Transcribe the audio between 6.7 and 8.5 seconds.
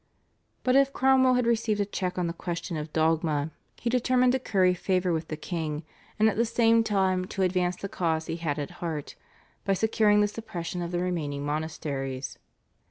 time to advance the cause he